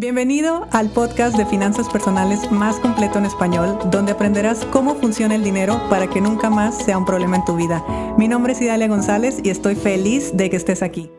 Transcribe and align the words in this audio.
Bienvenido 0.00 0.66
al 0.70 0.88
podcast 0.88 1.36
de 1.36 1.44
finanzas 1.44 1.86
personales 1.90 2.50
más 2.50 2.76
completo 2.76 3.18
en 3.18 3.26
español, 3.26 3.78
donde 3.90 4.12
aprenderás 4.12 4.64
cómo 4.72 4.94
funciona 4.94 5.34
el 5.34 5.44
dinero 5.44 5.78
para 5.90 6.08
que 6.08 6.22
nunca 6.22 6.48
más 6.48 6.74
sea 6.82 6.96
un 6.96 7.04
problema 7.04 7.36
en 7.36 7.44
tu 7.44 7.54
vida. 7.54 7.84
Mi 8.16 8.26
nombre 8.26 8.54
es 8.54 8.62
Idalia 8.62 8.88
González 8.88 9.40
y 9.44 9.50
estoy 9.50 9.74
feliz 9.74 10.34
de 10.34 10.48
que 10.48 10.56
estés 10.56 10.82
aquí. 10.82 11.10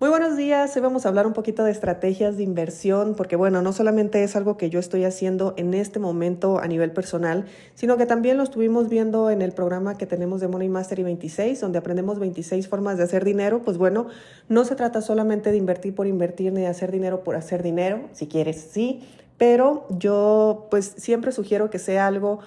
Muy 0.00 0.10
buenos 0.10 0.36
días, 0.36 0.76
hoy 0.76 0.82
vamos 0.82 1.04
a 1.04 1.08
hablar 1.08 1.26
un 1.26 1.32
poquito 1.32 1.64
de 1.64 1.72
estrategias 1.72 2.36
de 2.36 2.44
inversión, 2.44 3.16
porque 3.16 3.34
bueno, 3.34 3.62
no 3.62 3.72
solamente 3.72 4.22
es 4.22 4.36
algo 4.36 4.56
que 4.56 4.70
yo 4.70 4.78
estoy 4.78 5.02
haciendo 5.02 5.54
en 5.56 5.74
este 5.74 5.98
momento 5.98 6.60
a 6.60 6.68
nivel 6.68 6.92
personal, 6.92 7.46
sino 7.74 7.96
que 7.96 8.06
también 8.06 8.36
lo 8.36 8.44
estuvimos 8.44 8.88
viendo 8.88 9.28
en 9.28 9.42
el 9.42 9.50
programa 9.50 9.98
que 9.98 10.06
tenemos 10.06 10.40
de 10.40 10.46
Money 10.46 10.68
Mastery 10.68 11.02
26, 11.02 11.60
donde 11.60 11.78
aprendemos 11.78 12.20
26 12.20 12.68
formas 12.68 12.96
de 12.96 13.02
hacer 13.02 13.24
dinero. 13.24 13.62
Pues 13.64 13.76
bueno, 13.76 14.06
no 14.48 14.64
se 14.64 14.76
trata 14.76 15.02
solamente 15.02 15.50
de 15.50 15.56
invertir 15.56 15.96
por 15.96 16.06
invertir 16.06 16.52
ni 16.52 16.60
de 16.60 16.68
hacer 16.68 16.92
dinero 16.92 17.24
por 17.24 17.34
hacer 17.34 17.64
dinero, 17.64 18.02
si 18.12 18.28
quieres 18.28 18.68
sí, 18.70 19.02
pero 19.36 19.84
yo 19.90 20.68
pues 20.70 20.94
siempre 20.96 21.32
sugiero 21.32 21.70
que 21.70 21.80
sea 21.80 22.06
algo 22.06 22.38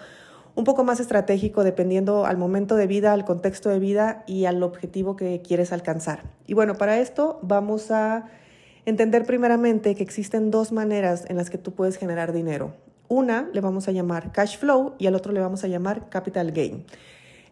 un 0.62 0.66
poco 0.66 0.84
más 0.84 1.00
estratégico 1.00 1.64
dependiendo 1.64 2.28
al 2.28 2.38
momento 2.38 2.76
de 2.76 2.86
vida, 2.86 3.14
al 3.14 3.26
contexto 3.26 3.70
de 3.70 3.80
vida 3.80 4.24
y 4.28 4.46
al 4.46 4.62
objetivo 4.62 5.16
que 5.16 5.42
quieres 5.42 5.74
alcanzar. 5.74 6.22
Y 6.46 6.54
bueno, 6.54 6.76
para 6.76 7.00
esto 7.00 7.40
vamos 7.42 7.90
a 7.90 8.28
entender 8.86 9.26
primeramente 9.26 9.96
que 9.96 10.04
existen 10.04 10.52
dos 10.52 10.72
maneras 10.72 11.26
en 11.30 11.38
las 11.38 11.50
que 11.50 11.58
tú 11.58 11.72
puedes 11.72 11.98
generar 11.98 12.32
dinero. 12.32 12.76
Una 13.08 13.50
le 13.54 13.60
vamos 13.60 13.88
a 13.88 13.92
llamar 13.92 14.32
cash 14.34 14.60
flow 14.60 14.94
y 15.00 15.08
al 15.08 15.16
otro 15.16 15.34
le 15.34 15.40
vamos 15.40 15.64
a 15.64 15.68
llamar 15.68 16.10
capital 16.10 16.52
gain. 16.52 16.86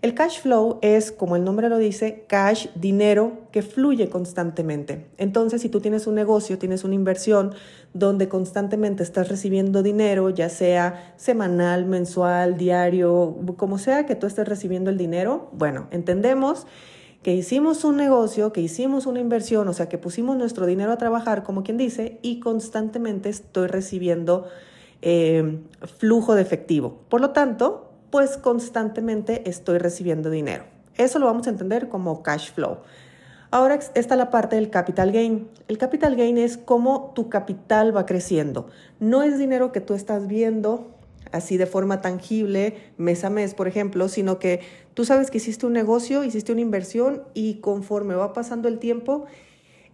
El 0.01 0.13
cash 0.13 0.39
flow 0.39 0.79
es, 0.81 1.11
como 1.11 1.35
el 1.35 1.43
nombre 1.43 1.67
lo 1.67 1.77
dice, 1.77 2.23
cash, 2.27 2.67
dinero 2.75 3.33
que 3.51 3.61
fluye 3.61 4.09
constantemente. 4.09 5.07
Entonces, 5.17 5.61
si 5.61 5.67
tú 5.67 5.81
tienes 5.81 6.07
un 6.07 6.15
negocio, 6.15 6.57
tienes 6.57 6.85
una 6.85 6.95
inversión 6.95 7.53
donde 7.93 8.29
constantemente 8.29 9.03
estás 9.03 9.27
recibiendo 9.27 9.83
dinero, 9.83 10.29
ya 10.29 10.47
sea 10.47 11.13
semanal, 11.17 11.85
mensual, 11.85 12.57
diario, 12.57 13.35
como 13.57 13.77
sea 13.77 14.05
que 14.05 14.15
tú 14.15 14.25
estés 14.25 14.47
recibiendo 14.47 14.89
el 14.89 14.97
dinero, 14.97 15.49
bueno, 15.51 15.87
entendemos 15.91 16.65
que 17.21 17.35
hicimos 17.35 17.83
un 17.83 17.97
negocio, 17.97 18.53
que 18.53 18.61
hicimos 18.61 19.05
una 19.05 19.19
inversión, 19.19 19.67
o 19.67 19.73
sea, 19.73 19.89
que 19.89 19.97
pusimos 19.97 20.37
nuestro 20.37 20.65
dinero 20.65 20.93
a 20.93 20.97
trabajar, 20.97 21.43
como 21.43 21.63
quien 21.63 21.75
dice, 21.75 22.19
y 22.21 22.39
constantemente 22.39 23.27
estoy 23.27 23.67
recibiendo 23.67 24.47
eh, 25.01 25.59
flujo 25.97 26.35
de 26.35 26.41
efectivo. 26.41 26.99
Por 27.09 27.19
lo 27.19 27.31
tanto, 27.31 27.88
pues 28.09 28.37
constantemente 28.37 29.49
estoy 29.49 29.77
recibiendo 29.77 30.29
dinero. 30.29 30.63
Eso 30.97 31.19
lo 31.19 31.25
vamos 31.25 31.47
a 31.47 31.51
entender 31.51 31.89
como 31.89 32.23
cash 32.23 32.51
flow. 32.53 32.79
Ahora 33.51 33.79
está 33.95 34.15
la 34.15 34.29
parte 34.29 34.55
del 34.55 34.69
capital 34.69 35.11
gain. 35.11 35.47
El 35.67 35.77
capital 35.77 36.15
gain 36.15 36.37
es 36.37 36.57
cómo 36.57 37.13
tu 37.15 37.29
capital 37.29 37.95
va 37.95 38.05
creciendo. 38.05 38.67
No 38.99 39.23
es 39.23 39.39
dinero 39.39 39.71
que 39.71 39.81
tú 39.81 39.95
estás 39.95 40.27
viendo 40.27 40.95
así 41.31 41.57
de 41.57 41.65
forma 41.65 42.01
tangible 42.01 42.75
mes 42.97 43.23
a 43.23 43.29
mes, 43.29 43.53
por 43.53 43.67
ejemplo, 43.67 44.07
sino 44.07 44.39
que 44.39 44.61
tú 44.93 45.05
sabes 45.05 45.31
que 45.31 45.37
hiciste 45.37 45.65
un 45.65 45.73
negocio, 45.73 46.23
hiciste 46.23 46.51
una 46.51 46.61
inversión 46.61 47.23
y 47.33 47.55
conforme 47.55 48.15
va 48.15 48.33
pasando 48.33 48.67
el 48.67 48.79
tiempo, 48.79 49.25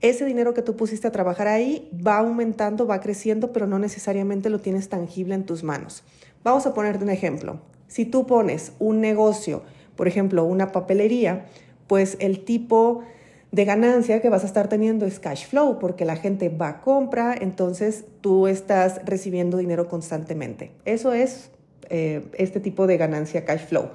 ese 0.02 0.26
dinero 0.26 0.54
que 0.54 0.62
tú 0.62 0.76
pusiste 0.76 1.08
a 1.08 1.12
trabajar 1.12 1.48
ahí 1.48 1.90
va 2.06 2.18
aumentando, 2.18 2.86
va 2.88 3.00
creciendo, 3.00 3.52
pero 3.52 3.68
no 3.68 3.80
necesariamente 3.80 4.50
lo 4.50 4.60
tienes 4.60 4.90
tangible 4.90 5.36
en 5.36 5.46
tus 5.46 5.64
manos. 5.64 6.04
Vamos 6.44 6.66
a 6.66 6.74
ponerte 6.74 7.04
un 7.04 7.10
ejemplo. 7.10 7.60
Si 7.88 8.06
tú 8.06 8.26
pones 8.26 8.74
un 8.80 9.02
negocio, 9.02 9.64
por 9.96 10.08
ejemplo, 10.08 10.44
una 10.46 10.72
papelería, 10.72 11.46
pues 11.88 12.18
el 12.20 12.44
tipo 12.44 13.04
de 13.52 13.64
ganancia 13.64 14.22
que 14.22 14.30
vas 14.30 14.44
a 14.44 14.48
estar 14.48 14.68
teniendo 14.68 15.06
es 15.06 15.20
cash 15.20 15.48
flow, 15.48 15.80
porque 15.80 16.04
la 16.04 16.18
gente 16.18 16.50
va 16.50 16.68
a 16.70 16.82
compra, 16.82 17.36
entonces 17.40 18.06
tú 18.22 18.48
estás 18.48 19.00
recibiendo 19.06 19.58
dinero 19.58 19.88
constantemente. 19.88 20.72
Eso 20.84 21.14
es 21.14 21.52
eh, 21.90 22.26
este 22.38 22.60
tipo 22.60 22.88
de 22.88 22.98
ganancia 22.98 23.46
cash 23.46 23.66
flow. 23.68 23.92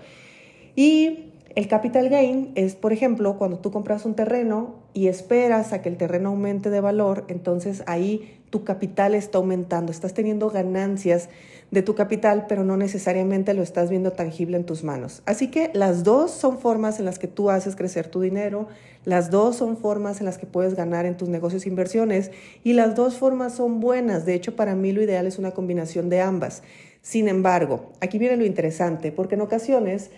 Y 0.76 1.32
el 1.56 1.68
capital 1.68 2.08
gain 2.08 2.52
es, 2.54 2.76
por 2.76 2.92
ejemplo, 2.92 3.36
cuando 3.36 3.58
tú 3.58 3.70
compras 3.70 4.06
un 4.06 4.14
terreno 4.14 4.76
y 4.94 5.08
esperas 5.08 5.72
a 5.72 5.82
que 5.82 5.88
el 5.88 5.96
terreno 5.96 6.30
aumente 6.30 6.70
de 6.70 6.80
valor, 6.80 7.24
entonces 7.28 7.82
ahí 7.86 8.39
tu 8.50 8.64
capital 8.64 9.14
está 9.14 9.38
aumentando, 9.38 9.92
estás 9.92 10.12
teniendo 10.12 10.50
ganancias 10.50 11.28
de 11.70 11.82
tu 11.82 11.94
capital, 11.94 12.46
pero 12.48 12.64
no 12.64 12.76
necesariamente 12.76 13.54
lo 13.54 13.62
estás 13.62 13.90
viendo 13.90 14.10
tangible 14.10 14.56
en 14.56 14.64
tus 14.64 14.82
manos. 14.82 15.22
Así 15.24 15.48
que 15.48 15.70
las 15.72 16.02
dos 16.02 16.32
son 16.32 16.58
formas 16.58 16.98
en 16.98 17.04
las 17.04 17.20
que 17.20 17.28
tú 17.28 17.48
haces 17.48 17.76
crecer 17.76 18.08
tu 18.08 18.20
dinero, 18.20 18.66
las 19.04 19.30
dos 19.30 19.56
son 19.56 19.76
formas 19.76 20.18
en 20.18 20.26
las 20.26 20.36
que 20.36 20.46
puedes 20.46 20.74
ganar 20.74 21.06
en 21.06 21.16
tus 21.16 21.28
negocios 21.28 21.64
e 21.64 21.68
inversiones 21.68 22.32
y 22.64 22.72
las 22.72 22.96
dos 22.96 23.16
formas 23.18 23.54
son 23.54 23.78
buenas. 23.78 24.26
De 24.26 24.34
hecho, 24.34 24.56
para 24.56 24.74
mí 24.74 24.90
lo 24.90 25.00
ideal 25.00 25.26
es 25.26 25.38
una 25.38 25.52
combinación 25.52 26.08
de 26.08 26.20
ambas. 26.20 26.64
Sin 27.02 27.28
embargo, 27.28 27.92
aquí 28.00 28.18
viene 28.18 28.36
lo 28.36 28.44
interesante, 28.44 29.12
porque 29.12 29.36
en 29.36 29.42
ocasiones 29.42 30.10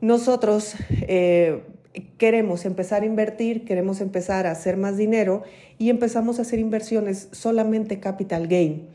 nosotros 0.00 0.74
eh, 1.02 1.62
queremos 2.18 2.64
empezar 2.64 3.02
a 3.02 3.06
invertir, 3.06 3.64
queremos 3.64 4.00
empezar 4.00 4.46
a 4.46 4.52
hacer 4.52 4.76
más 4.76 4.96
dinero 4.96 5.42
y 5.78 5.90
empezamos 5.90 6.38
a 6.38 6.42
hacer 6.42 6.58
inversiones 6.58 7.28
solamente 7.32 7.98
capital 8.00 8.46
gain. 8.46 8.88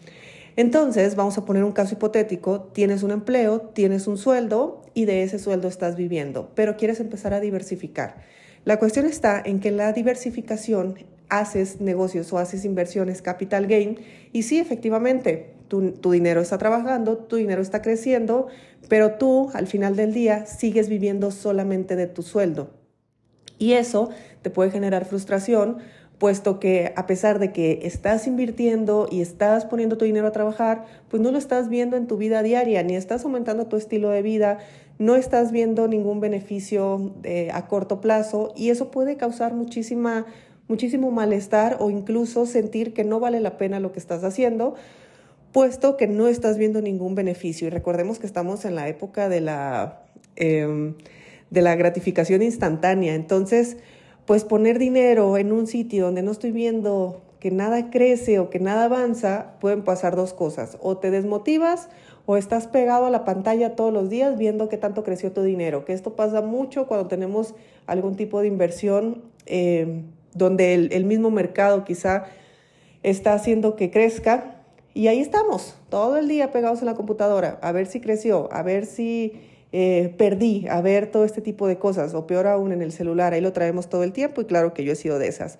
Entonces, 0.57 1.16
vamos 1.16 1.38
a 1.38 1.44
poner 1.44 1.66
un 1.66 1.73
caso 1.73 1.95
hipotético, 1.95 2.61
tienes 2.61 3.03
un 3.03 3.11
empleo, 3.11 3.59
tienes 3.59 4.07
un 4.07 4.17
sueldo 4.17 4.84
y 4.94 5.03
de 5.03 5.23
ese 5.23 5.38
sueldo 5.38 5.67
estás 5.67 5.97
viviendo, 5.97 6.51
pero 6.55 6.78
quieres 6.78 7.01
empezar 7.01 7.34
a 7.34 7.41
diversificar. 7.41 8.16
La 8.63 8.79
cuestión 8.79 9.05
está 9.05 9.41
en 9.44 9.59
que 9.59 9.72
la 9.72 9.91
diversificación 9.91 10.95
haces 11.28 11.81
negocios 11.81 12.31
o 12.31 12.38
haces 12.38 12.63
inversiones 12.63 13.22
capital 13.22 13.67
gain 13.67 14.00
y 14.31 14.44
sí, 14.44 14.57
efectivamente, 14.57 15.51
tu, 15.67 15.91
tu, 15.91 16.11
dinero 16.11 16.39
está 16.39 16.57
trabajando, 16.57 17.17
tu 17.17 17.35
dinero 17.35 17.61
está 17.61 17.81
creciendo, 17.81 18.47
pero 18.88 19.13
tú 19.16 19.50
al 19.53 19.67
final 19.67 19.97
del 19.97 20.13
día 20.13 20.45
sigues 20.45 20.88
viviendo 20.88 21.31
solamente 21.31 21.97
de 21.97 22.07
tu 22.07 22.22
sueldo. 22.22 22.69
Y 23.57 23.73
eso 23.73 24.09
te 24.41 24.49
puede 24.49 24.71
generar 24.71 25.05
frustración, 25.05 25.77
puesto 26.17 26.59
que 26.59 26.93
a 26.95 27.07
pesar 27.07 27.39
de 27.39 27.51
que 27.51 27.79
estás 27.83 28.27
invirtiendo 28.27 29.07
y 29.11 29.21
estás 29.21 29.66
poniendo 29.66 29.97
tu 29.97 30.05
dinero 30.05 30.27
a 30.27 30.31
trabajar, 30.31 30.85
pues 31.09 31.21
no 31.21 31.31
lo 31.31 31.38
estás 31.38 31.69
viendo 31.69 31.97
en 31.97 32.07
tu 32.07 32.17
vida 32.17 32.41
diaria, 32.41 32.83
ni 32.83 32.95
estás 32.95 33.25
aumentando 33.25 33.66
tu 33.67 33.75
estilo 33.75 34.09
de 34.09 34.21
vida, 34.21 34.59
no 34.97 35.16
estás 35.16 35.51
viendo 35.51 35.88
ningún 35.88 36.21
beneficio 36.21 37.13
eh, 37.23 37.49
a 37.53 37.67
corto 37.67 37.99
plazo 37.99 38.53
y 38.55 38.69
eso 38.69 38.91
puede 38.91 39.17
causar 39.17 39.53
muchísima, 39.53 40.25
muchísimo 40.69 41.11
malestar 41.11 41.77
o 41.79 41.89
incluso 41.89 42.45
sentir 42.45 42.93
que 42.93 43.03
no 43.03 43.19
vale 43.19 43.41
la 43.41 43.57
pena 43.57 43.81
lo 43.81 43.91
que 43.91 43.99
estás 43.99 44.23
haciendo 44.23 44.75
puesto 45.55 45.95
que 45.95 46.05
no 46.05 46.27
estás 46.27 46.57
viendo 46.57 46.81
ningún 46.81 47.16
beneficio. 47.16 47.67
Y 47.67 47.69
recordemos 47.69 48.19
que 48.19 48.27
estamos 48.27 48.66
en 48.66 48.75
la 48.75 48.89
época 48.89 49.29
de 49.29 49.39
la, 49.39 50.01
em, 50.35 50.95
de 51.55 51.61
la 51.61 51.75
gratificación 51.75 52.43
instantánea. 52.43 53.16
Entonces, 53.16 53.77
pues 54.27 54.43
poner 54.43 54.77
dinero 54.77 55.38
en 55.38 55.51
un 55.51 55.66
sitio 55.66 56.05
donde 56.05 56.21
no 56.21 56.31
estoy 56.31 56.51
viendo 56.51 57.21
que 57.39 57.49
nada 57.49 57.89
crece 57.89 58.39
o 58.39 58.49
que 58.49 58.59
nada 58.59 58.85
avanza, 58.85 59.53
pueden 59.59 59.83
pasar 59.83 60.16
dos 60.16 60.33
cosas. 60.33 60.77
O 60.81 60.97
te 60.97 61.09
desmotivas 61.09 61.89
o 62.25 62.38
estás 62.38 62.67
pegado 62.67 63.05
a 63.05 63.09
la 63.09 63.23
pantalla 63.23 63.75
todos 63.75 63.93
los 63.93 64.09
días 64.09 64.38
viendo 64.38 64.67
qué 64.67 64.77
tanto 64.77 65.03
creció 65.03 65.31
tu 65.31 65.41
dinero. 65.41 65.85
Que 65.85 65.93
esto 65.93 66.16
pasa 66.16 66.41
mucho 66.41 66.88
cuando 66.88 67.07
tenemos 67.07 67.55
algún 67.87 68.16
tipo 68.16 68.41
de 68.41 68.47
inversión 68.47 69.23
em, 69.45 70.03
donde 70.33 70.73
el, 70.73 70.91
el 70.91 71.05
mismo 71.05 71.31
mercado 71.31 71.85
quizá 71.85 72.25
está 73.03 73.33
haciendo 73.33 73.75
que 73.75 73.91
crezca 73.91 74.55
y 74.93 75.07
ahí 75.07 75.19
estamos, 75.19 75.75
todo 75.89 76.17
el 76.17 76.29
día 76.29 76.53
pegados 76.53 76.79
en 76.79 76.85
la 76.85 76.95
computadora, 76.95 77.59
a 77.61 77.73
ver 77.73 77.85
si 77.85 77.99
creció, 77.99 78.47
a 78.53 78.63
ver 78.63 78.85
si 78.85 79.33
eh, 79.72 80.14
perdí, 80.18 80.68
a 80.70 80.81
ver 80.81 81.12
todo 81.12 81.26
este 81.26 81.42
tipo 81.42 81.68
de 81.68 81.78
cosas, 81.78 82.14
o 82.14 82.28
peor 82.28 82.48
aún 82.48 82.72
en 82.72 82.81
el 82.81 82.92
celular, 82.92 83.34
ahí 83.34 83.42
lo 83.42 83.53
traemos 83.53 83.90
todo 83.90 84.03
el 84.03 84.14
tiempo 84.14 84.42
y 84.42 84.46
claro 84.46 84.74
que 84.74 84.84
yo 84.84 84.94
he 84.94 84.96
sido 84.96 85.20
de 85.20 85.28
esas. 85.28 85.59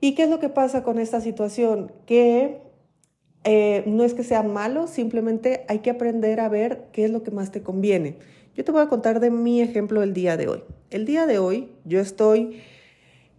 ¿Y 0.00 0.14
qué 0.14 0.24
es 0.24 0.30
lo 0.30 0.38
que 0.38 0.48
pasa 0.48 0.82
con 0.82 0.98
esta 0.98 1.20
situación? 1.20 1.92
Que 2.06 2.60
eh, 3.44 3.84
no 3.86 4.04
es 4.04 4.14
que 4.14 4.24
sea 4.24 4.42
malo, 4.42 4.86
simplemente 4.86 5.64
hay 5.68 5.78
que 5.78 5.90
aprender 5.90 6.40
a 6.40 6.48
ver 6.48 6.88
qué 6.92 7.04
es 7.04 7.10
lo 7.10 7.22
que 7.22 7.30
más 7.30 7.52
te 7.52 7.62
conviene. 7.62 8.18
Yo 8.54 8.64
te 8.64 8.72
voy 8.72 8.82
a 8.82 8.88
contar 8.88 9.20
de 9.20 9.30
mi 9.30 9.60
ejemplo 9.60 10.02
el 10.02 10.14
día 10.14 10.36
de 10.36 10.48
hoy. 10.48 10.62
El 10.90 11.04
día 11.04 11.26
de 11.26 11.38
hoy 11.38 11.70
yo 11.84 12.00
estoy 12.00 12.60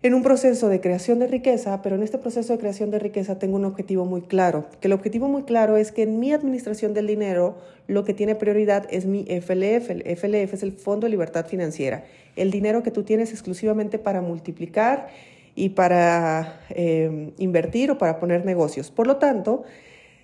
en 0.04 0.14
un 0.14 0.22
proceso 0.22 0.70
de 0.70 0.80
creación 0.80 1.18
de 1.20 1.28
riqueza, 1.28 1.82
pero 1.82 1.96
en 1.96 2.04
este 2.04 2.20
proceso 2.20 2.54
de 2.54 2.60
creación 2.60 2.92
de 2.92 3.00
riqueza 3.00 3.40
tengo 3.40 3.56
un 3.56 3.66
objetivo 3.66 4.06
muy 4.06 4.22
claro, 4.22 4.68
que 4.80 4.88
el 4.88 4.94
objetivo 4.94 5.28
muy 5.28 5.44
claro 5.44 5.76
es 5.76 5.92
que 5.92 6.04
en 6.04 6.20
mi 6.20 6.34
administración 6.34 6.94
del 6.94 7.08
dinero 7.08 7.58
lo 7.88 8.06
que 8.06 8.14
tiene 8.14 8.36
prioridad 8.36 8.86
es 8.92 9.06
mi 9.06 9.24
FLF, 9.24 9.90
el 9.90 10.04
FLF 10.16 10.54
es 10.54 10.64
el 10.64 10.74
Fondo 10.74 11.06
de 11.06 11.12
Libertad 11.12 11.48
Financiera, 11.48 12.06
el 12.36 12.52
dinero 12.52 12.84
que 12.84 12.92
tú 12.92 13.04
tienes 13.04 13.32
exclusivamente 13.32 13.98
para 13.98 14.22
multiplicar 14.22 15.08
y 15.56 15.70
para 15.70 16.62
eh, 16.70 17.32
invertir 17.40 17.90
o 17.90 17.98
para 17.98 18.20
poner 18.20 18.46
negocios. 18.46 18.92
Por 18.92 19.08
lo 19.08 19.18
tanto, 19.18 19.64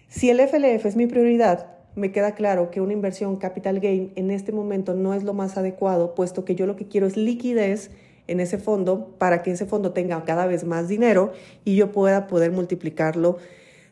si 0.08 0.30
el 0.30 0.40
FLF 0.40 0.86
es 0.86 0.96
mi 0.96 1.08
prioridad, 1.08 1.66
me 1.96 2.12
queda 2.12 2.36
claro 2.36 2.70
que 2.70 2.82
una 2.82 2.94
inversión 2.94 3.38
capital 3.38 3.80
gain 3.80 4.12
en 4.16 4.30
este 4.30 4.52
momento 4.52 4.94
no 4.94 5.16
es 5.16 5.24
lo 5.24 5.34
más 5.34 5.58
adecuado, 5.58 6.14
puesto 6.14 6.46
que 6.46 6.54
yo 6.54 6.68
lo 6.68 6.76
que 6.76 6.88
quiero 6.88 7.08
es 7.08 7.18
liquidez 7.18 7.90
en 8.28 8.40
ese 8.40 8.58
fondo 8.58 9.16
para 9.18 9.44
que 9.44 9.52
ese 9.52 9.66
fondo 9.66 9.92
tenga 9.92 10.24
cada 10.24 10.46
vez 10.46 10.64
más 10.64 10.88
dinero 10.88 11.34
y 11.66 11.76
yo 11.76 11.92
pueda 11.92 12.28
poder 12.28 12.52
multiplicarlo 12.52 13.38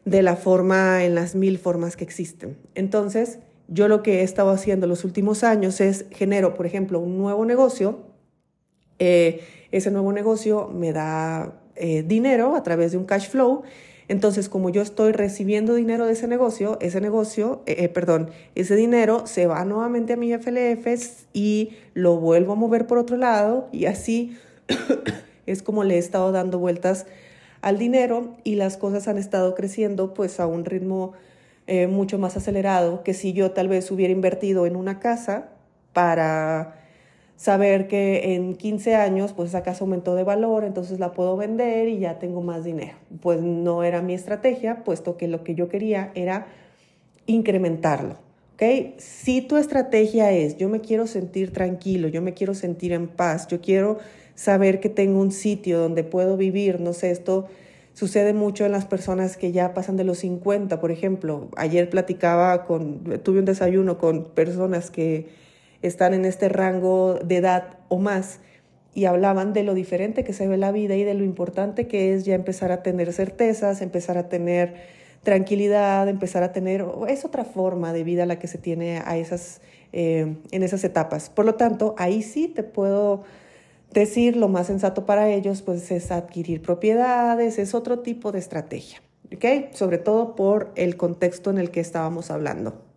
de 0.06 0.22
la 0.24 0.36
forma, 0.36 1.04
en 1.04 1.16
las 1.16 1.36
mil 1.36 1.58
formas 1.58 1.96
que 1.96 2.04
existen. 2.04 2.58
Entonces, 2.76 3.40
yo 3.68 3.88
lo 3.88 4.04
que 4.04 4.20
he 4.20 4.24
estado 4.24 4.50
haciendo 4.50 4.88
los 4.88 5.04
últimos 5.04 5.44
años 5.44 5.80
es 5.80 6.06
genero, 6.12 6.54
por 6.54 6.66
ejemplo, 6.66 7.00
un 7.00 7.18
nuevo 7.18 7.46
negocio. 7.46 8.00
Eh, 9.00 9.42
ese 9.72 9.92
nuevo 9.92 10.12
negocio 10.12 10.70
me 10.74 10.92
da 10.92 11.54
eh, 11.76 12.04
dinero 12.04 12.56
a 12.56 12.64
través 12.64 12.92
de 12.92 12.98
un 12.98 13.06
cash 13.06 13.30
flow. 13.30 13.64
Entonces, 14.12 14.50
como 14.50 14.70
yo 14.70 14.82
estoy 14.82 15.14
recibiendo 15.14 15.74
dinero 15.74 16.06
de 16.06 16.12
ese 16.12 16.28
negocio, 16.28 16.78
ese 16.82 17.00
negocio, 17.00 17.62
eh, 17.66 17.88
perdón, 17.88 18.30
ese 18.56 18.76
dinero 18.76 19.26
se 19.26 19.48
va 19.48 19.64
nuevamente 19.64 20.12
a 20.12 20.18
mi 20.18 20.34
FLF 20.34 20.86
y 21.32 21.78
lo 21.94 22.18
vuelvo 22.18 22.52
a 22.52 22.56
mover 22.56 22.88
por 22.88 22.98
otro 22.98 23.16
lado 23.16 23.70
y 23.72 23.86
así 23.86 24.38
es 25.46 25.64
como 25.64 25.86
le 25.86 25.96
he 25.96 25.98
estado 25.98 26.34
dando 26.34 26.60
vueltas 26.60 27.06
al 27.62 27.78
dinero 27.78 28.36
y 28.44 28.56
las 28.56 28.76
cosas 28.76 29.08
han 29.08 29.18
estado 29.18 29.56
creciendo 29.56 30.14
pues 30.14 30.42
a 30.42 30.46
un 30.46 30.66
ritmo 30.66 31.14
eh, 31.68 31.88
mucho 31.88 32.20
más 32.20 32.36
acelerado 32.36 33.04
que 33.04 33.14
si 33.14 33.32
yo 33.32 33.52
tal 33.52 33.70
vez 33.70 33.90
hubiera 33.92 34.12
invertido 34.12 34.66
en 34.66 34.76
una 34.76 35.00
casa 35.00 35.52
para 35.94 36.81
saber 37.42 37.88
que 37.88 38.36
en 38.36 38.54
15 38.54 38.94
años 38.94 39.34
pues 39.34 39.50
esa 39.50 39.64
casa 39.64 39.84
aumentó 39.84 40.14
de 40.14 40.24
valor, 40.24 40.64
entonces 40.64 41.00
la 41.00 41.12
puedo 41.12 41.36
vender 41.38 41.88
y 41.88 41.98
ya 41.98 42.20
tengo 42.20 42.44
más 42.44 42.64
dinero. 42.64 42.94
Pues 43.20 43.42
no 43.42 43.82
era 43.82 44.04
mi 44.04 44.14
estrategia, 44.14 44.84
puesto 44.84 45.18
que 45.18 45.28
lo 45.28 45.44
que 45.44 45.56
yo 45.56 45.68
quería 45.68 46.12
era 46.14 46.46
incrementarlo. 47.26 48.18
¿ok? 48.54 48.94
Si 48.98 49.42
tu 49.42 49.58
estrategia 49.58 50.32
es 50.32 50.58
yo 50.58 50.70
me 50.70 50.82
quiero 50.82 51.08
sentir 51.08 51.52
tranquilo, 51.52 52.10
yo 52.10 52.22
me 52.22 52.36
quiero 52.36 52.54
sentir 52.54 52.92
en 52.92 53.08
paz, 53.08 53.48
yo 53.48 53.60
quiero 53.60 53.98
saber 54.36 54.80
que 54.80 54.90
tengo 54.90 55.20
un 55.20 55.32
sitio 55.32 55.80
donde 55.80 56.04
puedo 56.04 56.38
vivir, 56.38 56.80
no 56.80 56.94
sé, 56.94 57.10
esto 57.10 57.48
sucede 57.96 58.34
mucho 58.34 58.68
en 58.68 58.72
las 58.72 58.86
personas 58.86 59.36
que 59.36 59.52
ya 59.52 59.74
pasan 59.74 59.98
de 59.98 60.04
los 60.04 60.20
50, 60.20 60.80
por 60.80 60.92
ejemplo. 60.92 61.50
Ayer 61.58 61.90
platicaba 61.90 62.66
con, 62.66 63.04
tuve 63.24 63.40
un 63.40 63.46
desayuno 63.46 63.98
con 63.98 64.26
personas 64.26 64.92
que 64.92 65.42
están 65.82 66.14
en 66.14 66.26
este 66.26 66.50
rango 66.50 67.16
de 67.16 67.38
edad 67.38 67.78
o 67.90 67.98
más 67.98 68.40
y 68.94 69.06
hablaban 69.06 69.54
de 69.54 69.64
lo 69.64 69.74
diferente 69.74 70.24
que 70.24 70.34
se 70.34 70.48
ve 70.48 70.58
la 70.58 70.72
vida 70.72 70.96
y 70.96 71.04
de 71.04 71.14
lo 71.14 71.24
importante 71.24 71.88
que 71.88 72.14
es 72.14 72.26
ya 72.26 72.36
empezar 72.36 72.72
a 72.72 72.84
tener 72.84 73.14
certezas, 73.14 73.82
empezar 73.82 74.18
a 74.18 74.28
tener 74.28 74.76
tranquilidad, 75.24 76.10
empezar 76.10 76.44
a 76.44 76.52
tener, 76.52 76.86
es 77.08 77.26
otra 77.26 77.46
forma 77.46 77.94
de 77.94 78.04
vida 78.04 78.26
la 78.26 78.40
que 78.40 78.48
se 78.48 78.58
tiene 78.58 79.02
a 79.06 79.18
esas, 79.18 79.62
eh, 79.94 80.36
en 80.52 80.64
esas 80.64 80.84
etapas. 80.84 81.30
Por 81.30 81.46
lo 81.46 81.56
tanto, 81.56 81.96
ahí 81.98 82.22
sí 82.22 82.48
te 82.48 82.64
puedo 82.64 83.24
decir 83.94 84.36
lo 84.36 84.48
más 84.48 84.68
sensato 84.68 85.06
para 85.06 85.30
ellos 85.30 85.62
pues 85.62 85.92
es 85.92 86.12
adquirir 86.12 86.62
propiedades, 86.62 87.60
es 87.60 87.76
otro 87.76 88.00
tipo 88.00 88.32
de 88.32 88.40
estrategia, 88.40 89.02
¿ok? 89.34 89.74
Sobre 89.74 89.98
todo 89.98 90.36
por 90.36 90.72
el 90.76 90.98
contexto 90.98 91.50
en 91.50 91.58
el 91.58 91.72
que 91.72 91.82
estábamos 91.82 92.32
hablando. 92.32 92.91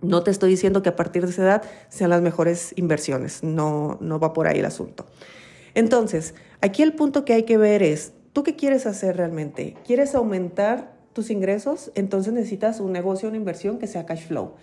No 0.00 0.22
te 0.22 0.30
estoy 0.30 0.50
diciendo 0.50 0.82
que 0.82 0.90
a 0.90 0.96
partir 0.96 1.24
de 1.24 1.30
esa 1.30 1.42
edad 1.42 1.62
sean 1.88 2.10
las 2.10 2.22
mejores 2.22 2.72
inversiones, 2.76 3.42
no, 3.42 3.98
no 4.00 4.20
va 4.20 4.32
por 4.32 4.46
ahí 4.46 4.60
el 4.60 4.64
asunto. 4.64 5.06
Entonces, 5.74 6.34
aquí 6.60 6.82
el 6.82 6.94
punto 6.94 7.24
que 7.24 7.32
hay 7.32 7.42
que 7.42 7.58
ver 7.58 7.82
es, 7.82 8.12
¿tú 8.32 8.42
qué 8.42 8.56
quieres 8.56 8.86
hacer 8.86 9.16
realmente? 9.16 9.76
¿Quieres 9.86 10.14
aumentar 10.14 10.96
tus 11.12 11.30
ingresos? 11.30 11.90
Entonces 11.94 12.32
necesitas 12.32 12.80
un 12.80 12.92
negocio, 12.92 13.28
una 13.28 13.38
inversión 13.38 13.78
que 13.78 13.86
sea 13.86 14.06
cash 14.06 14.26
flow. 14.26 14.54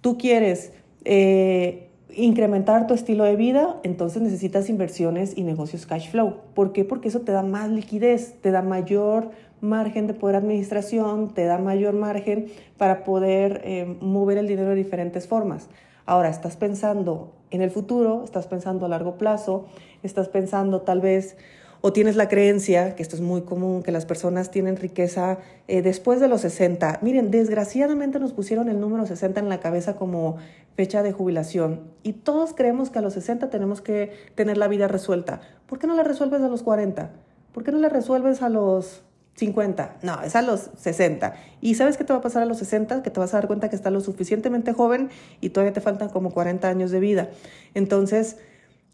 ¿Tú 0.00 0.16
quieres 0.16 0.72
eh, 1.04 1.88
incrementar 2.14 2.86
tu 2.86 2.94
estilo 2.94 3.24
de 3.24 3.36
vida, 3.36 3.80
entonces 3.82 4.22
necesitas 4.22 4.68
inversiones 4.68 5.36
y 5.36 5.42
negocios 5.42 5.86
cash 5.86 6.10
flow. 6.10 6.40
¿Por 6.54 6.72
qué? 6.72 6.84
Porque 6.84 7.08
eso 7.08 7.20
te 7.20 7.32
da 7.32 7.42
más 7.42 7.70
liquidez, 7.70 8.34
te 8.40 8.50
da 8.50 8.62
mayor 8.62 9.30
margen 9.60 10.06
de 10.06 10.14
poder 10.14 10.36
administración, 10.36 11.32
te 11.34 11.44
da 11.44 11.58
mayor 11.58 11.94
margen 11.94 12.46
para 12.76 13.04
poder 13.04 13.60
eh, 13.64 13.96
mover 14.00 14.38
el 14.38 14.46
dinero 14.46 14.70
de 14.70 14.76
diferentes 14.76 15.26
formas. 15.26 15.68
Ahora, 16.06 16.28
estás 16.28 16.56
pensando 16.56 17.32
en 17.50 17.62
el 17.62 17.70
futuro, 17.70 18.22
estás 18.24 18.46
pensando 18.46 18.86
a 18.86 18.88
largo 18.88 19.18
plazo, 19.18 19.66
estás 20.02 20.28
pensando 20.28 20.82
tal 20.82 21.00
vez 21.00 21.36
o 21.80 21.92
tienes 21.92 22.16
la 22.16 22.28
creencia, 22.28 22.96
que 22.96 23.02
esto 23.02 23.14
es 23.14 23.22
muy 23.22 23.42
común, 23.42 23.82
que 23.82 23.92
las 23.92 24.04
personas 24.04 24.50
tienen 24.50 24.76
riqueza 24.76 25.38
eh, 25.68 25.82
después 25.82 26.18
de 26.18 26.28
los 26.28 26.40
60. 26.40 26.98
Miren, 27.02 27.30
desgraciadamente 27.30 28.18
nos 28.18 28.32
pusieron 28.32 28.68
el 28.68 28.80
número 28.80 29.06
60 29.06 29.38
en 29.38 29.48
la 29.48 29.60
cabeza 29.60 29.94
como 29.94 30.36
fecha 30.74 31.02
de 31.02 31.12
jubilación 31.12 31.82
y 32.02 32.14
todos 32.14 32.52
creemos 32.54 32.90
que 32.90 32.98
a 32.98 33.02
los 33.02 33.14
60 33.14 33.50
tenemos 33.50 33.80
que 33.80 34.12
tener 34.34 34.58
la 34.58 34.68
vida 34.68 34.88
resuelta. 34.88 35.40
¿Por 35.66 35.78
qué 35.78 35.86
no 35.86 35.94
la 35.94 36.02
resuelves 36.02 36.40
a 36.40 36.48
los 36.48 36.62
40? 36.62 37.10
¿Por 37.52 37.64
qué 37.64 37.72
no 37.72 37.78
la 37.78 37.88
resuelves 37.88 38.42
a 38.42 38.48
los 38.48 39.02
50? 39.38 39.98
No, 40.02 40.20
es 40.22 40.34
a 40.34 40.42
los 40.42 40.70
60. 40.78 41.34
¿Y 41.60 41.76
sabes 41.76 41.96
qué 41.96 42.04
te 42.04 42.12
va 42.12 42.18
a 42.18 42.22
pasar 42.22 42.42
a 42.42 42.46
los 42.46 42.58
60? 42.58 43.02
Que 43.02 43.10
te 43.10 43.20
vas 43.20 43.32
a 43.34 43.38
dar 43.38 43.46
cuenta 43.46 43.70
que 43.70 43.76
estás 43.76 43.92
lo 43.92 44.00
suficientemente 44.00 44.72
joven 44.72 45.10
y 45.40 45.50
todavía 45.50 45.72
te 45.72 45.80
faltan 45.80 46.08
como 46.08 46.30
40 46.30 46.68
años 46.68 46.90
de 46.90 46.98
vida. 46.98 47.30
Entonces, 47.74 48.36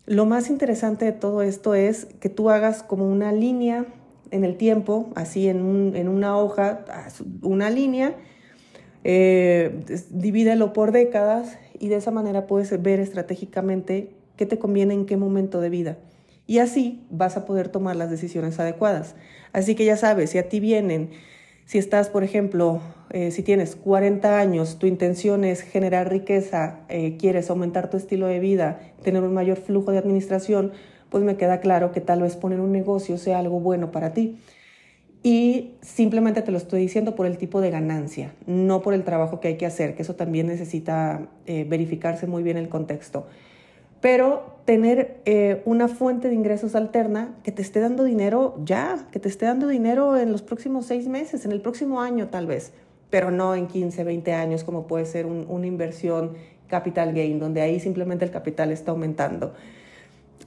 lo 0.07 0.27
más 0.27 0.51
interesante 0.51 1.07
de 1.07 1.13
todo 1.13 1.41
esto 1.41 1.75
es 1.75 2.07
que 2.21 2.29
tú 2.29 2.51
hagas 2.51 2.83
como 2.83 3.11
una 3.11 3.33
línea 3.33 3.87
en 4.31 4.45
el 4.45 4.57
tiempo, 4.57 5.11
así 5.15 5.49
en, 5.49 5.63
una 5.63 6.37
hoja, 6.37 6.85
una 7.41 7.71
línea, 7.71 8.15
eh, 9.03 9.81
divídelo 10.11 10.73
por 10.73 10.93
décadas 10.93 11.57
y 11.79 11.89
de 11.89 11.97
esa 11.97 12.11
manera 12.11 12.47
puedes 12.47 12.83
ver 12.83 13.01
estratégicamente 13.01 14.11
qué 14.37 14.45
te 14.45 14.59
conviene 14.59 14.93
en 14.93 15.07
qué 15.07 15.17
momento 15.17 15.61
de 15.61 15.71
vida. 15.71 15.97
Y 16.47 16.59
así 16.59 17.07
vas 17.11 17.37
a 17.37 17.45
poder 17.45 17.69
tomar 17.69 17.97
las 17.97 18.11
decisiones 18.11 18.59
adecuadas. 18.61 19.15
Así 19.53 19.75
que 19.75 19.85
ya 19.85 19.97
sabes, 19.97 20.31
si 20.31 20.39
a 20.39 20.49
ti 20.49 20.61
vienen 20.61 21.11
si 21.67 21.79
estás, 21.79 22.11
por 22.11 22.25
ejemplo, 22.25 22.83
eh, 23.11 23.31
si 23.31 23.43
tienes 23.43 23.75
40 23.75 24.39
años, 24.39 24.79
tu 24.79 24.87
intención 24.87 25.45
es 25.45 25.63
generar 25.63 26.11
riqueza, 26.11 26.81
eh, 26.91 27.17
quieres 27.17 27.49
aumentar 27.49 27.89
tu 27.89 27.97
estilo 27.97 28.27
de 28.27 28.39
vida, 28.39 28.81
tener 29.03 29.23
un 29.23 29.33
mayor 29.33 29.57
flujo 29.57 29.91
de 29.91 29.99
administración, 29.99 30.73
pues 31.09 31.25
me 31.25 31.37
queda 31.37 31.61
claro 31.61 31.91
que 31.91 32.03
tal 32.03 32.21
vez 32.21 32.37
poner 32.37 32.61
un 32.61 32.71
negocio 32.71 33.17
sea 33.17 33.39
algo 33.39 33.61
bueno 33.61 33.93
para 33.93 34.13
ti. 34.13 34.37
Y 35.23 35.77
simplemente 35.81 36.43
te 36.43 36.51
lo 36.51 36.59
estoy 36.59 36.83
diciendo 36.83 37.15
por 37.15 37.25
el 37.25 37.39
tipo 37.39 37.63
de 37.63 37.71
ganancia, 37.71 38.35
no 38.47 38.83
por 38.83 38.93
el 38.93 39.05
trabajo 39.05 39.41
que 39.41 39.49
hay 39.49 39.57
que 39.57 39.65
hacer, 39.65 39.95
que 39.95 40.03
eso 40.03 40.17
también 40.17 40.49
necesita 40.49 41.31
eh, 41.47 41.65
verificarse 41.67 42.27
muy 42.27 42.43
bien 42.43 42.59
el 42.59 42.69
contexto 42.69 43.27
pero 44.05 44.59
tener 44.67 45.23
eh, 45.25 45.63
una 45.65 45.89
fuente 45.89 46.29
de 46.29 46.35
ingresos 46.35 46.75
alterna 46.75 47.35
que 47.43 47.53
te 47.53 47.63
esté 47.63 47.81
dando 47.81 48.05
dinero 48.05 48.55
ya, 48.63 49.07
que 49.11 49.19
te 49.19 49.31
esté 49.31 49.47
dando 49.47 49.67
dinero 49.67 50.19
en 50.19 50.31
los 50.31 50.43
próximos 50.43 50.85
seis 50.85 51.09
meses, 51.09 51.47
en 51.47 51.53
el 51.53 51.63
próximo 51.63 52.03
año 52.03 52.29
tal 52.29 52.47
vez, 52.47 52.75
pero 53.09 53.31
no 53.31 53.55
en 53.55 53.67
15, 53.67 54.05
20 54.05 54.35
años 54.35 54.63
como 54.63 54.87
puede 54.87 55.07
ser 55.07 55.25
una 55.25 55.67
inversión 55.67 56.33
capital 56.69 57.15
gain, 57.15 57.39
donde 57.41 57.63
ahí 57.63 57.81
simplemente 57.81 58.27
el 58.27 58.31
capital 58.31 58.73
está 58.73 58.91
aumentando. 58.91 59.55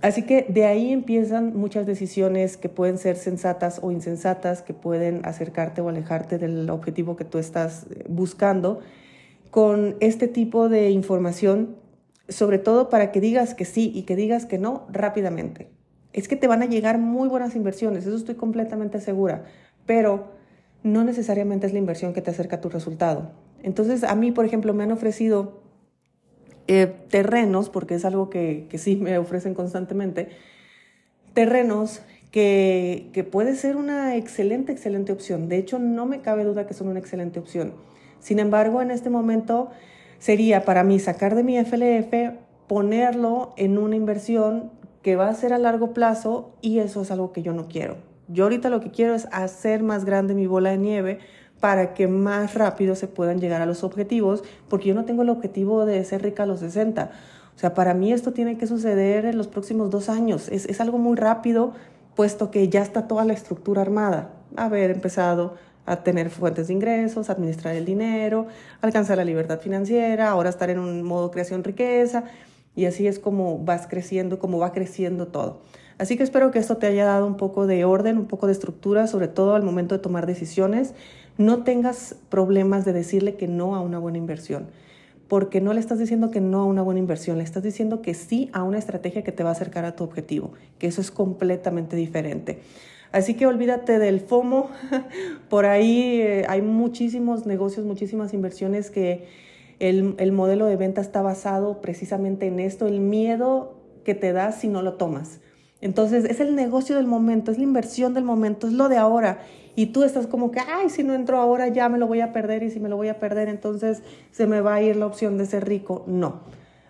Así 0.03 0.21
que 0.21 0.45
de 0.47 0.65
ahí 0.65 0.91
empiezan 0.91 1.57
muchas 1.57 1.87
decisiones 1.87 2.57
que 2.57 2.69
pueden 2.69 2.99
ser 2.99 3.15
sensatas 3.15 3.79
o 3.81 3.89
insensatas, 3.89 4.61
que 4.61 4.75
pueden 4.75 5.21
acercarte 5.25 5.81
o 5.81 5.89
alejarte 5.89 6.37
del 6.37 6.69
objetivo 6.69 7.15
que 7.15 7.25
tú 7.25 7.39
estás 7.39 7.87
eh, 7.89 8.03
buscando. 8.07 8.81
Con 9.49 9.95
este 9.99 10.27
tipo 10.27 10.69
de 10.69 10.91
información 10.91 11.86
sobre 12.29 12.59
todo 12.59 12.89
para 12.89 13.11
que 13.11 13.21
digas 13.21 13.53
que 13.53 13.65
sí 13.65 13.91
y 13.93 14.03
que 14.03 14.15
digas 14.15 14.45
que 14.45 14.57
no 14.57 14.87
rápidamente. 14.91 15.69
Es 16.13 16.27
que 16.27 16.35
te 16.35 16.47
van 16.47 16.61
a 16.61 16.65
llegar 16.65 16.97
muy 16.97 17.29
buenas 17.29 17.55
inversiones, 17.55 18.05
eso 18.05 18.15
estoy 18.15 18.35
completamente 18.35 18.99
segura, 18.99 19.45
pero 19.85 20.31
no 20.83 21.03
necesariamente 21.03 21.67
es 21.67 21.73
la 21.73 21.79
inversión 21.79 22.13
que 22.13 22.21
te 22.21 22.31
acerca 22.31 22.57
a 22.57 22.61
tu 22.61 22.69
resultado. 22.69 23.31
Entonces, 23.63 24.03
a 24.03 24.15
mí, 24.15 24.31
por 24.31 24.45
ejemplo, 24.45 24.73
me 24.73 24.83
han 24.83 24.91
ofrecido 24.91 25.61
eh, 26.67 26.87
terrenos, 27.09 27.69
porque 27.69 27.95
es 27.95 28.05
algo 28.05 28.29
que, 28.29 28.67
que, 28.69 28.77
sí 28.77 28.95
me 28.95 29.17
ofrecen 29.17 29.53
constantemente, 29.53 30.29
terrenos 31.33 32.01
que, 32.31 33.09
que 33.13 33.23
puede 33.23 33.55
ser 33.55 33.75
una 33.75 34.15
excelente, 34.15 34.71
excelente 34.71 35.11
opción. 35.11 35.49
De 35.49 35.57
hecho, 35.57 35.79
no 35.79 36.05
me 36.05 36.21
cabe 36.21 36.43
duda 36.43 36.67
que 36.67 36.73
son 36.73 36.87
una 36.87 36.99
excelente 36.99 37.39
opción. 37.39 37.73
Sin 38.19 38.39
embargo, 38.39 38.81
en 38.81 38.91
este 38.91 39.09
momento 39.09 39.69
sería 40.19 40.65
para 40.65 40.83
mí 40.83 40.99
sacar 40.99 41.35
de 41.35 41.43
mi 41.43 41.57
FLF, 41.57 42.33
ponerlo 42.67 43.53
en 43.57 43.77
una 43.77 43.95
inversión 43.95 44.71
que 45.01 45.15
va 45.15 45.29
a 45.29 45.33
ser 45.33 45.53
a 45.53 45.57
largo 45.57 45.93
plazo 45.93 46.53
y 46.61 46.79
eso 46.79 47.01
es 47.01 47.11
algo 47.11 47.31
que 47.31 47.41
yo 47.41 47.53
no 47.53 47.67
quiero. 47.67 47.97
Yo 48.27 48.43
ahorita 48.43 48.69
lo 48.69 48.81
que 48.81 48.91
quiero 48.91 49.15
es 49.15 49.27
hacer 49.31 49.83
más 49.83 50.03
grande 50.03 50.33
mi 50.33 50.47
bola 50.47 50.71
de 50.71 50.77
nieve 50.77 51.19
para 51.59 51.93
que 51.93 52.07
más 52.07 52.55
rápido 52.55 52.95
se 52.95 53.07
puedan 53.07 53.39
llegar 53.39 53.61
a 53.61 53.65
los 53.65 53.83
objetivos, 53.83 54.43
porque 54.67 54.89
yo 54.89 54.95
no 54.95 55.05
tengo 55.05 55.23
el 55.23 55.29
objetivo 55.29 55.85
de 55.85 56.03
ser 56.03 56.21
rica 56.23 56.43
a 56.43 56.45
los 56.45 56.59
60. 56.59 57.11
O 57.55 57.59
sea, 57.59 57.73
para 57.73 57.93
mí 57.93 58.13
esto 58.13 58.33
tiene 58.33 58.57
que 58.57 58.67
suceder 58.67 59.25
en 59.25 59.37
los 59.37 59.47
próximos 59.47 59.89
dos 59.89 60.09
años. 60.09 60.49
Es, 60.49 60.65
es 60.65 60.81
algo 60.81 60.97
muy 60.97 61.15
rápido, 61.15 61.73
puesto 62.15 62.51
que 62.51 62.69
ya 62.69 62.81
está 62.81 63.07
toda 63.07 63.25
la 63.25 63.33
estructura 63.33 63.81
armada. 63.81 64.29
Haber 64.55 64.91
empezado 64.91 65.55
a 65.87 66.03
tener 66.03 66.29
fuentes 66.29 66.67
de 66.67 66.73
ingresos, 66.73 67.31
administrar 67.31 67.75
el 67.75 67.85
dinero, 67.85 68.45
alcanzar 68.81 69.17
la 69.17 69.23
libertad 69.23 69.59
financiera, 69.59 70.29
ahora 70.29 70.49
estar 70.49 70.69
en 70.69 70.79
un 70.79 71.01
modo 71.01 71.31
creación 71.31 71.63
riqueza 71.63 72.25
y 72.75 72.85
así 72.85 73.07
es 73.07 73.17
como 73.17 73.57
vas 73.57 73.87
creciendo, 73.87 74.37
como 74.37 74.59
va 74.59 74.73
creciendo 74.73 75.27
todo. 75.27 75.61
Así 75.97 76.17
que 76.17 76.23
espero 76.23 76.51
que 76.51 76.59
esto 76.59 76.77
te 76.77 76.87
haya 76.87 77.05
dado 77.05 77.25
un 77.25 77.37
poco 77.37 77.65
de 77.65 77.85
orden, 77.85 78.17
un 78.17 78.27
poco 78.27 78.45
de 78.47 78.51
estructura, 78.51 79.07
sobre 79.07 79.29
todo 79.29 79.55
al 79.55 79.63
momento 79.63 79.95
de 79.95 79.99
tomar 79.99 80.27
decisiones. 80.27 80.93
No 81.37 81.63
tengas 81.63 82.15
problemas 82.29 82.83
de 82.83 82.93
decirle 82.93 83.35
que 83.35 83.47
no 83.47 83.73
a 83.73 83.79
una 83.79 83.97
buena 83.97 84.17
inversión, 84.17 84.67
porque 85.29 85.61
no 85.61 85.73
le 85.73 85.79
estás 85.79 85.99
diciendo 85.99 86.31
que 86.31 86.41
no 86.41 86.59
a 86.59 86.65
una 86.65 86.81
buena 86.81 86.99
inversión, 86.99 87.37
le 87.37 87.45
estás 87.45 87.63
diciendo 87.63 88.01
que 88.01 88.13
sí 88.13 88.49
a 88.51 88.63
una 88.63 88.77
estrategia 88.77 89.23
que 89.23 89.31
te 89.31 89.43
va 89.43 89.49
a 89.49 89.53
acercar 89.53 89.85
a 89.85 89.95
tu 89.95 90.03
objetivo, 90.03 90.51
que 90.79 90.87
eso 90.87 90.99
es 90.99 91.11
completamente 91.11 91.95
diferente. 91.95 92.59
Así 93.17 93.33
que 93.33 93.47
olvídate 93.47 93.97
del 93.97 94.19
FOMO. 94.19 94.69
Por 95.49 95.65
ahí 95.65 96.21
eh, 96.21 96.45
hay 96.47 96.61
muchísimos 96.61 97.47
negocios, 97.47 97.83
muchísimas 97.83 98.31
inversiones 98.31 98.91
que 98.91 99.25
el, 99.79 100.13
el, 100.19 100.31
modelo 100.31 100.67
de 100.67 100.75
venta 100.75 101.01
está 101.01 101.23
basado 101.23 101.81
precisamente 101.81 102.45
en 102.45 102.59
esto, 102.59 102.85
el 102.85 102.99
miedo 102.99 103.81
que 104.03 104.13
te 104.13 104.33
da 104.33 104.51
si 104.51 104.67
no 104.67 104.83
lo 104.83 104.93
tomas. 104.93 105.39
Entonces 105.81 106.25
es 106.25 106.39
el 106.39 106.55
negocio 106.55 106.95
del 106.95 107.07
momento, 107.07 107.51
es 107.51 107.57
la 107.57 107.63
inversión 107.63 108.13
del 108.13 108.23
momento, 108.23 108.67
es 108.67 108.73
lo 108.73 108.87
de 108.87 108.97
ahora. 108.97 109.39
Y 109.75 109.87
tú 109.87 110.03
estás 110.03 110.27
como 110.27 110.51
que, 110.51 110.59
ay, 110.59 110.89
si 110.89 111.03
no 111.03 111.15
entro 111.15 111.39
ahora 111.39 111.69
ya 111.69 111.89
me 111.89 111.97
lo 111.97 112.05
voy 112.05 112.21
a 112.21 112.31
perder 112.33 112.61
y 112.61 112.69
si 112.69 112.79
me 112.79 112.87
lo 112.87 112.97
voy 112.97 113.07
a 113.07 113.19
perder 113.19 113.47
entonces 113.47 114.03
se 114.31 114.45
me 114.45 114.61
va 114.61 114.75
a 114.75 114.81
ir 114.83 114.95
la 114.95 115.07
opción 115.07 115.39
de 115.39 115.47
ser 115.47 115.67
rico. 115.67 116.03
No. 116.05 116.41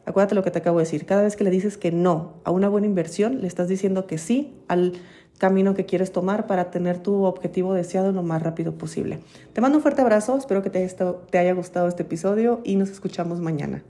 Acuérdate 0.06 0.36
lo 0.36 0.44
que 0.44 0.52
te 0.52 0.60
acabo 0.60 0.78
de 0.78 0.84
decir. 0.84 1.06
Cada 1.06 1.22
vez 1.22 1.38
que 1.38 1.46
le 1.46 1.50
dices 1.50 1.78
que 1.78 1.92
no 1.92 2.36
a 2.44 2.52
una 2.52 2.68
buena 2.68 2.88
inversión, 2.88 3.42
le 3.42 3.48
estás 3.48 3.68
diciendo 3.68 4.08
que 4.08 4.18
sí 4.18 4.56
al 4.70 4.94
camino 5.38 5.76
que 5.76 5.86
quieres 5.86 6.12
tomar 6.12 6.48
para 6.48 6.72
tener 6.72 6.98
tu 7.00 7.24
objetivo 7.24 7.74
deseado 7.74 8.12
lo 8.12 8.24
más 8.24 8.42
rápido 8.42 8.74
posible. 8.74 9.20
Te 9.54 9.62
mando 9.62 9.78
un 9.78 9.82
fuerte 9.82 10.02
abrazo, 10.02 10.38
espero 10.38 10.62
que 10.62 10.70
te 10.70 11.38
haya 11.38 11.54
gustado 11.54 11.88
este 11.88 12.04
episodio 12.04 12.62
y 12.64 12.76
nos 12.76 12.90
escuchamos 12.90 13.40
mañana. 13.40 13.84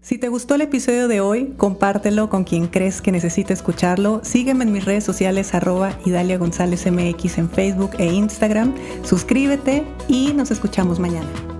Si 0.00 0.16
te 0.16 0.28
gustó 0.28 0.54
el 0.54 0.62
episodio 0.62 1.08
de 1.08 1.20
hoy, 1.20 1.54
compártelo 1.56 2.30
con 2.30 2.44
quien 2.44 2.68
crees 2.68 3.02
que 3.02 3.12
necesite 3.12 3.52
escucharlo. 3.52 4.20
Sígueme 4.22 4.64
en 4.64 4.72
mis 4.72 4.84
redes 4.84 5.04
sociales 5.04 5.54
arroba 5.54 5.98
Idalia 6.04 6.38
González 6.38 6.90
MX 6.90 7.38
en 7.38 7.50
Facebook 7.50 7.90
e 7.98 8.06
Instagram. 8.06 8.74
Suscríbete 9.02 9.84
y 10.06 10.32
nos 10.34 10.50
escuchamos 10.50 11.00
mañana. 11.00 11.57